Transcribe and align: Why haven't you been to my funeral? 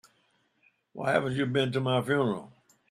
Why 0.93 1.11
haven't 1.11 1.33
you 1.35 1.45
been 1.45 1.71
to 1.73 1.79
my 1.79 2.01
funeral? 2.01 2.51